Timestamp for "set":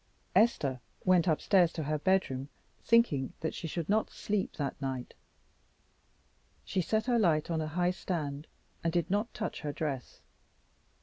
6.81-7.05